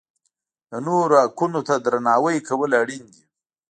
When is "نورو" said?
0.87-1.15